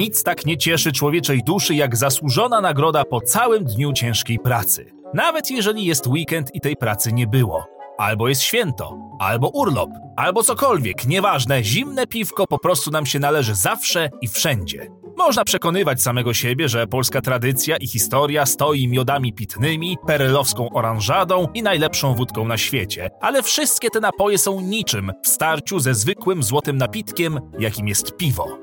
[0.00, 4.92] Nic tak nie cieszy człowieczej duszy jak zasłużona nagroda po całym dniu ciężkiej pracy.
[5.14, 7.66] Nawet jeżeli jest weekend i tej pracy nie było.
[7.98, 13.54] Albo jest święto, albo urlop, albo cokolwiek, nieważne, zimne piwko po prostu nam się należy
[13.54, 14.86] zawsze i wszędzie.
[15.16, 21.62] Można przekonywać samego siebie, że polska tradycja i historia stoi miodami pitnymi, perelowską oranżadą i
[21.62, 26.76] najlepszą wódką na świecie, ale wszystkie te napoje są niczym w starciu ze zwykłym złotym
[26.76, 28.58] napitkiem, jakim jest piwo.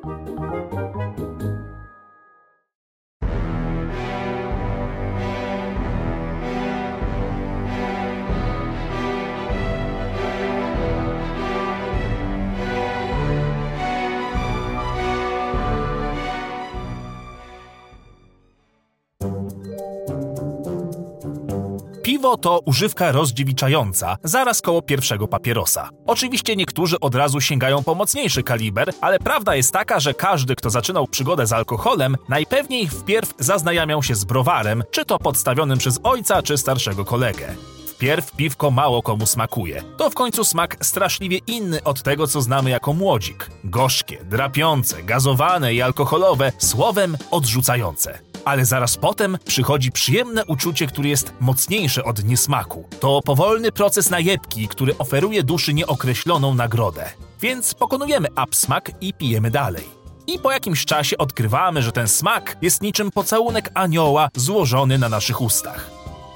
[22.08, 25.90] Piwo to używka rozdziewiczająca, zaraz koło pierwszego papierosa.
[26.06, 30.70] Oczywiście niektórzy od razu sięgają po mocniejszy kaliber, ale prawda jest taka, że każdy, kto
[30.70, 36.42] zaczynał przygodę z alkoholem, najpewniej wpierw zaznajamiał się z browarem, czy to podstawionym przez ojca,
[36.42, 37.56] czy starszego kolegę.
[37.88, 39.84] Wpierw piwko mało komu smakuje.
[39.98, 43.50] To w końcu smak straszliwie inny od tego, co znamy jako młodzik.
[43.64, 51.34] Gorzkie, drapiące, gazowane i alkoholowe, słowem odrzucające ale zaraz potem przychodzi przyjemne uczucie, które jest
[51.40, 52.86] mocniejsze od niesmaku.
[53.00, 57.10] To powolny proces najebki, który oferuje duszy nieokreśloną nagrodę.
[57.42, 59.84] Więc pokonujemy absmak i pijemy dalej.
[60.28, 65.42] I po jakimś czasie odkrywamy, że ten smak jest niczym pocałunek anioła złożony na naszych
[65.42, 65.90] ustach.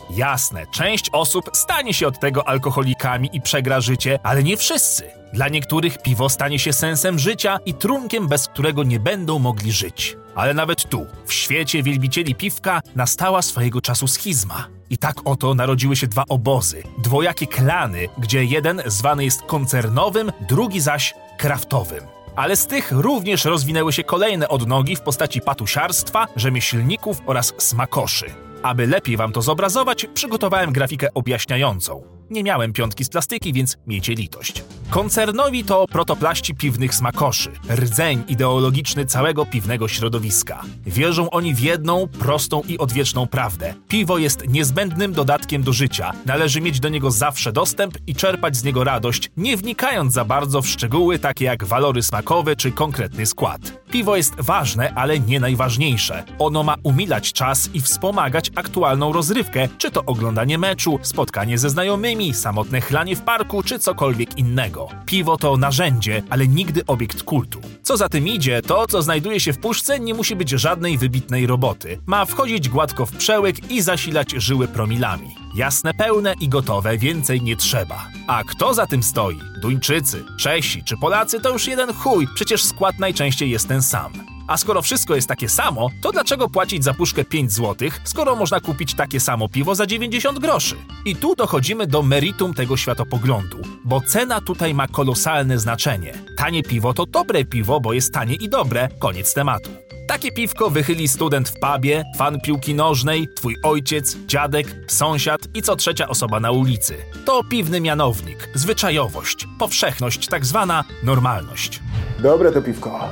[0.10, 5.04] Jasne, część osób stanie się od tego alkoholikami i przegra życie, ale nie wszyscy.
[5.34, 10.18] Dla niektórych piwo stanie się sensem życia i trunkiem, bez którego nie będą mogli żyć.
[10.36, 14.68] Ale nawet tu, w świecie wielbicieli piwka, nastała swojego czasu schizma.
[14.90, 20.82] I tak oto narodziły się dwa obozy, dwojakie klany, gdzie jeden zwany jest koncernowym, drugi
[20.82, 22.04] zaś kraftowym.
[22.36, 28.26] Ale z tych również rozwinęły się kolejne odnogi w postaci patusiarstwa, rzemieślników oraz smakoszy.
[28.64, 32.21] Aby lepiej wam to zobrazować, przygotowałem grafikę objaśniającą.
[32.32, 34.64] Nie miałem piątki z plastyki, więc miejcie litość.
[34.90, 40.62] Koncernowi to protoplaści piwnych smakoszy, rdzeń ideologiczny całego piwnego środowiska.
[40.86, 43.74] Wierzą oni w jedną, prostą i odwieczną prawdę.
[43.88, 48.64] Piwo jest niezbędnym dodatkiem do życia, należy mieć do niego zawsze dostęp i czerpać z
[48.64, 53.62] niego radość, nie wnikając za bardzo w szczegóły takie jak walory smakowe czy konkretny skład.
[53.92, 56.24] Piwo jest ważne, ale nie najważniejsze.
[56.40, 62.21] Ono ma umilać czas i wspomagać aktualną rozrywkę, czy to oglądanie meczu, spotkanie ze znajomymi,
[62.34, 64.88] samotne chlanie w parku, czy cokolwiek innego.
[65.06, 67.62] Piwo to narzędzie, ale nigdy obiekt kultu.
[67.84, 71.48] Co za tym idzie, to co znajduje się w puszce nie musi być żadnej wybitnej
[71.48, 72.00] roboty.
[72.06, 75.36] Ma wchodzić gładko w przełyk i zasilać żyły promilami.
[75.56, 78.08] Jasne, pełne i gotowe, więcej nie trzeba.
[78.28, 79.40] A kto za tym stoi?
[79.62, 84.31] Duńczycy, Czesi czy Polacy to już jeden chuj, przecież skład najczęściej jest ten sam.
[84.48, 88.60] A skoro wszystko jest takie samo, to dlaczego płacić za puszkę 5 zł, skoro można
[88.60, 90.76] kupić takie samo piwo za 90 groszy?
[91.06, 96.14] I tu dochodzimy do meritum tego światopoglądu, bo cena tutaj ma kolosalne znaczenie.
[96.38, 99.70] Tanie piwo to dobre piwo, bo jest tanie i dobre, koniec tematu.
[100.08, 105.76] Takie piwko wychyli student w pubie, fan piłki nożnej, twój ojciec, dziadek, sąsiad i co
[105.76, 106.98] trzecia osoba na ulicy.
[107.26, 111.80] To piwny mianownik, zwyczajowość, powszechność, tak zwana normalność.
[112.20, 113.10] Dobre to piwko.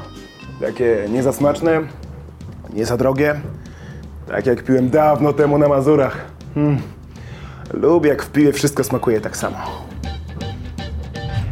[0.60, 1.82] Takie nie za smaczne,
[2.74, 3.42] nie za drogie.
[4.28, 6.26] Tak jak piłem dawno temu na Mazurach.
[6.56, 6.82] Hmm.
[7.74, 9.58] Lubię jak w piwie wszystko smakuje tak samo.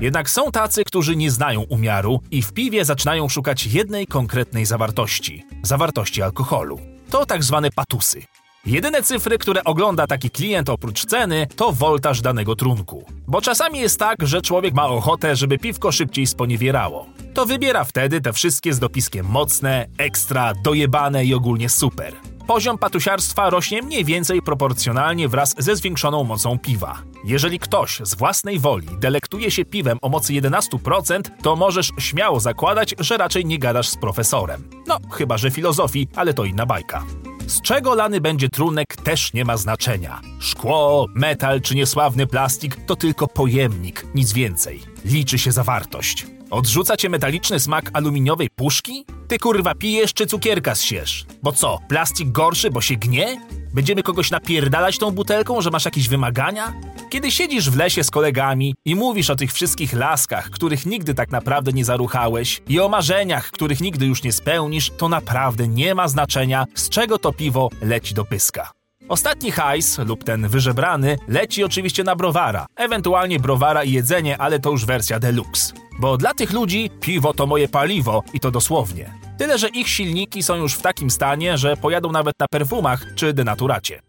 [0.02, 5.46] Jednak są tacy, którzy nie znają umiaru i w piwie zaczynają szukać jednej konkretnej zawartości
[5.64, 6.80] zawartości alkoholu.
[7.10, 8.22] To tak zwane patusy.
[8.66, 13.06] Jedyne cyfry, które ogląda taki klient oprócz ceny, to woltaż danego trunku.
[13.28, 17.06] Bo czasami jest tak, że człowiek ma ochotę, żeby piwko szybciej sponiewierało.
[17.34, 22.14] To wybiera wtedy te wszystkie z dopiskiem mocne, ekstra, dojebane i ogólnie super.
[22.48, 27.02] Poziom patusiarstwa rośnie mniej więcej proporcjonalnie wraz ze zwiększoną mocą piwa.
[27.24, 32.96] Jeżeli ktoś z własnej woli delektuje się piwem o mocy 11%, to możesz śmiało zakładać,
[33.00, 34.70] że raczej nie gadasz z profesorem.
[34.88, 37.04] No, chyba że filozofii, ale to inna bajka.
[37.48, 40.22] Z czego lany będzie trunek też nie ma znaczenia.
[40.40, 44.82] Szkło, metal czy niesławny plastik to tylko pojemnik, nic więcej.
[45.06, 46.28] Liczy się zawartość.
[46.50, 49.06] Odrzuca cię metaliczny smak aluminiowej puszki?
[49.28, 51.26] Ty kurwa pijesz czy cukierka zsiesz?
[51.44, 53.42] Bo co, plastik gorszy, bo się gnie?
[53.78, 56.74] Będziemy kogoś napierdalać tą butelką, że masz jakieś wymagania?
[57.10, 61.32] Kiedy siedzisz w lesie z kolegami i mówisz o tych wszystkich laskach, których nigdy tak
[61.32, 66.08] naprawdę nie zaruchałeś i o marzeniach, których nigdy już nie spełnisz, to naprawdę nie ma
[66.08, 68.77] znaczenia, z czego to piwo leci do pyska.
[69.10, 74.72] Ostatni hajs, lub ten wyżebrany, leci oczywiście na browara, ewentualnie browara i jedzenie, ale to
[74.72, 75.74] już wersja deluxe.
[76.00, 79.14] Bo dla tych ludzi piwo to moje paliwo i to dosłownie.
[79.38, 83.34] Tyle, że ich silniki są już w takim stanie, że pojadą nawet na perfumach czy
[83.34, 84.02] denaturacie.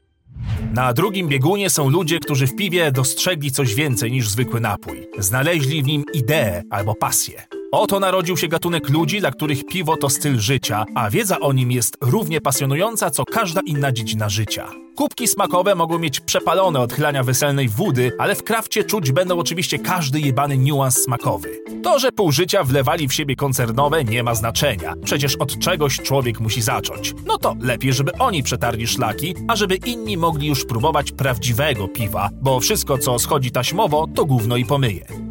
[0.73, 5.09] Na drugim biegunie są ludzie, którzy w piwie dostrzegli coś więcej niż zwykły napój.
[5.19, 7.58] Znaleźli w nim ideę albo pasję.
[7.73, 11.73] Oto narodził się gatunek ludzi, dla których piwo to styl życia, a wiedza o nim
[11.73, 14.69] jest równie pasjonująca co każda inna dziedzina życia.
[14.97, 20.21] Kubki smakowe mogą mieć przepalone odchylania weselnej wody, ale w krafcie czuć będą oczywiście każdy
[20.21, 21.61] jebany niuans smakowy.
[21.83, 24.95] To, że pół życia wlewali w siebie koncernowe nie ma znaczenia.
[25.05, 27.15] Przecież od czegoś człowiek musi zacząć.
[27.27, 32.31] No to lepiej, żeby oni przetarli szlaki, a żeby inni mogli już próbować prawdziwego piwa,
[32.43, 35.28] bo wszystko co schodzi taśmowo to gówno i pomyje.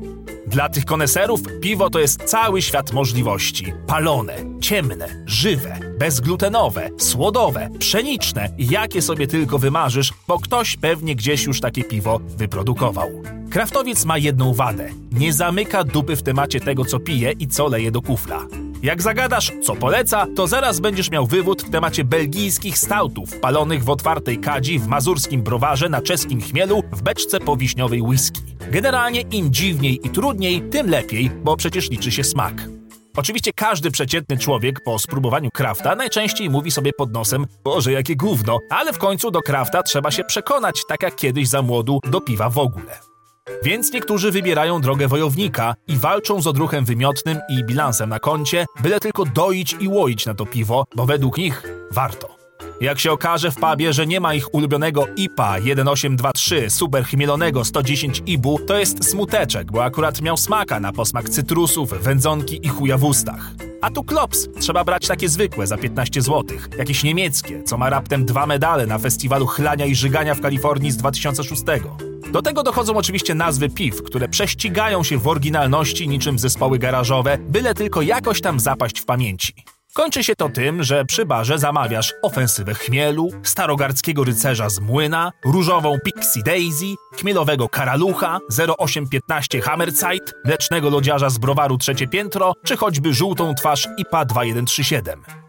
[0.47, 3.73] Dla tych koneserów piwo to jest cały świat możliwości.
[3.87, 11.59] Palone, ciemne, żywe, bezglutenowe, słodowe, pszeniczne, jakie sobie tylko wymarzysz, bo ktoś pewnie gdzieś już
[11.59, 13.09] takie piwo wyprodukował.
[13.49, 14.89] Kraftowiec ma jedną wadę.
[15.11, 18.45] Nie zamyka dupy w temacie tego, co pije i co leje do kufla.
[18.83, 23.89] Jak zagadasz, co poleca, to zaraz będziesz miał wywód w temacie belgijskich stautów, palonych w
[23.89, 28.41] otwartej kadzi, w mazurskim browarze, na czeskim chmielu, w beczce po wiśniowej whisky.
[28.71, 32.53] Generalnie im dziwniej i trudniej, tym lepiej, bo przecież liczy się smak.
[33.17, 38.59] Oczywiście każdy przeciętny człowiek po spróbowaniu krafta najczęściej mówi sobie pod nosem Boże, jakie gówno,
[38.69, 42.49] ale w końcu do krafta trzeba się przekonać, tak jak kiedyś za młodu do piwa
[42.49, 43.16] w ogóle.
[43.63, 48.99] Więc niektórzy wybierają drogę wojownika i walczą z odruchem wymiotnym i bilansem na koncie, byle
[48.99, 52.37] tylko doić i łoić na to piwo, bo według nich warto.
[52.81, 58.23] Jak się okaże w pubie, że nie ma ich ulubionego IPA 1823 super chmielonego 110
[58.25, 63.03] IBU, to jest smuteczek, bo akurat miał smaka na posmak cytrusów, wędzonki i chuja w
[63.03, 63.51] ustach.
[63.81, 68.25] A tu klops, trzeba brać takie zwykłe za 15 zł, jakieś niemieckie, co ma raptem
[68.25, 71.63] dwa medale na festiwalu chlania i żygania w Kalifornii z 2006.
[72.31, 77.73] Do tego dochodzą oczywiście nazwy piw, które prześcigają się w oryginalności niczym zespoły garażowe, byle
[77.73, 79.53] tylko jakoś tam zapaść w pamięci.
[79.93, 85.97] Kończy się to tym, że przy barze zamawiasz ofensywę chmielu, starogardzkiego rycerza z młyna, różową
[86.05, 88.39] Pixie Daisy, chmielowego karalucha,
[88.77, 95.46] 0815 Hammerzeit, mlecznego lodziarza z browaru Trzecie Piętro, czy choćby żółtą twarz IPA 2137.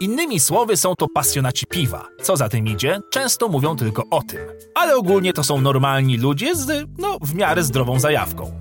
[0.00, 2.06] Innymi słowy są to pasjonaci piwa.
[2.22, 4.40] Co za tym idzie, często mówią tylko o tym.
[4.74, 8.52] Ale ogólnie to są normalni ludzie z, no, w miarę zdrową zajawką.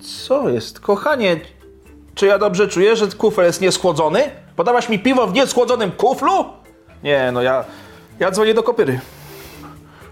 [0.00, 0.80] Co jest?
[0.80, 1.40] Kochanie,
[2.14, 4.30] czy ja dobrze czuję, że kufel jest nieschłodzony?
[4.56, 6.44] Podałaś mi piwo w nieschłodzonym kuflu?
[7.02, 7.64] Nie, no ja,
[8.18, 9.00] ja dzwonię do kopyry.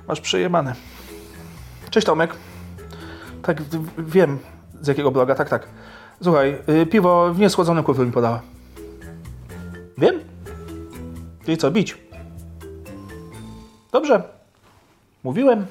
[0.08, 0.74] Masz przejemane.
[1.90, 2.34] Cześć Tomek.
[3.42, 3.62] Tak,
[3.98, 4.38] wiem
[4.80, 5.68] z jakiego bloga, tak, tak.
[6.22, 8.42] Słuchaj, y, piwo w nieschłodzonym kuflu mi podała.
[9.98, 10.20] Wiem.
[11.48, 11.96] I co, bić?
[13.92, 14.22] Dobrze.
[15.24, 15.66] Mówiłem.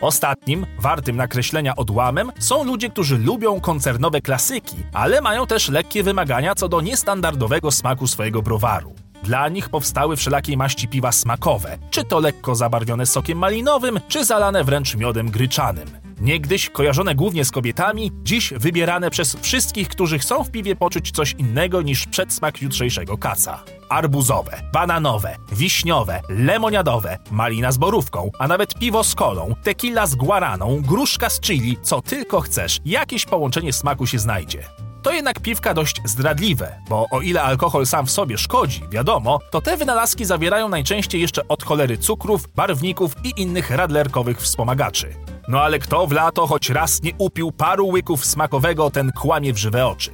[0.00, 6.54] Ostatnim, wartym nakreślenia odłamem, są ludzie, którzy lubią koncernowe klasyki, ale mają też lekkie wymagania
[6.54, 8.92] co do niestandardowego smaku swojego browaru.
[9.22, 14.64] Dla nich powstały wszelakiej maści piwa smakowe, czy to lekko zabarwione sokiem malinowym, czy zalane
[14.64, 16.03] wręcz miodem gryczanym.
[16.20, 21.32] Niegdyś kojarzone głównie z kobietami, dziś wybierane przez wszystkich, którzy chcą w piwie poczuć coś
[21.38, 23.64] innego niż przedsmak jutrzejszego kaca.
[23.88, 30.82] Arbuzowe, bananowe, wiśniowe, lemoniadowe, malina z borówką, a nawet piwo z kolą, tequila z guaraną,
[30.82, 34.64] gruszka z chili, co tylko chcesz, jakieś połączenie smaku się znajdzie.
[35.02, 39.60] To jednak piwka dość zdradliwe, bo o ile alkohol sam w sobie szkodzi, wiadomo, to
[39.60, 45.14] te wynalazki zawierają najczęściej jeszcze od cholery cukrów, barwników i innych radlerkowych wspomagaczy.
[45.48, 49.58] No ale kto w lato choć raz nie upił paru łyków smakowego, ten kłamie w
[49.58, 50.10] żywe oczy.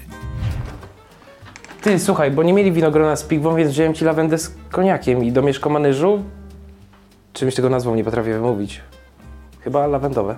[1.83, 5.33] Ty, słuchaj, bo nie mieli winogrona z piwą, więc wziąłem ci lawendę z koniakiem i
[5.33, 6.25] do mieszkomanyżu...
[7.33, 8.81] Czymś tego nazwą nie potrafię wymówić.
[9.61, 10.37] Chyba lawendowe.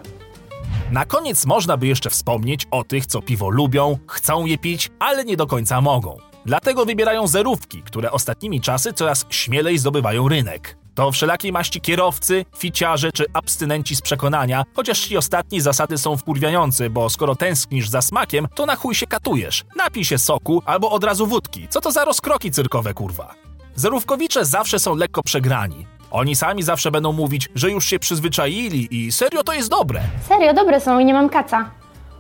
[0.91, 5.25] Na koniec można by jeszcze wspomnieć o tych, co piwo lubią, chcą je pić, ale
[5.25, 6.17] nie do końca mogą.
[6.47, 10.77] Dlatego wybierają zerówki, które ostatnimi czasy coraz śmielej zdobywają rynek.
[10.95, 16.91] To wszelakiej maści kierowcy, ficiarze czy abstynenci z przekonania, chociaż ci ostatni zasady są wkurwiające,
[16.91, 19.65] bo skoro tęsknisz za smakiem, to na chuj się katujesz.
[19.77, 21.69] Napij się soku albo od razu wódki.
[21.69, 23.35] Co to za rozkroki cyrkowe, kurwa?
[23.75, 25.87] Zerówkowicze zawsze są lekko przegrani.
[26.11, 30.01] Oni sami zawsze będą mówić, że już się przyzwyczaili i serio to jest dobre.
[30.29, 31.71] Serio, dobre są i nie mam kaca.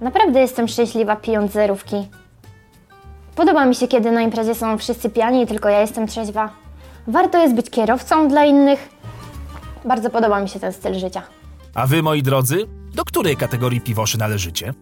[0.00, 1.96] Naprawdę jestem szczęśliwa pijąc zerówki.
[3.36, 6.61] Podoba mi się, kiedy na imprezie są wszyscy pijani i tylko ja jestem trzeźwa.
[7.06, 8.88] Warto jest być kierowcą dla innych.
[9.84, 11.22] Bardzo podoba mi się ten styl życia.
[11.74, 14.74] A wy, moi drodzy, do której kategorii piwoszy należycie?